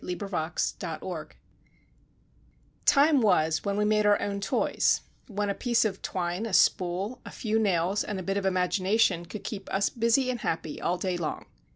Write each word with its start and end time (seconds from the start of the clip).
The 0.03 0.15
Art 0.19 0.73
of 0.81 0.99
Playing 1.11 1.27
Time 2.85 3.21
was 3.21 3.63
when 3.63 3.77
we 3.77 3.85
made 3.85 4.07
our 4.07 4.19
own 4.19 4.39
toys; 4.41 5.01
when 5.27 5.47
a 5.47 5.53
piece 5.53 5.85
of 5.85 6.01
twine, 6.01 6.47
a 6.47 6.53
spool, 6.53 7.21
a 7.23 7.29
few 7.29 7.59
nails 7.59 8.03
and 8.03 8.19
a 8.19 8.23
bit 8.23 8.37
of 8.37 8.45
imagination 8.47 9.27
could 9.27 9.43
keep 9.43 9.71
us 9.71 9.89
busy 9.91 10.31
and 10.31 10.39
happy 10.39 10.81
all 10.81 10.97
day 10.97 11.17
long. 11.17 11.45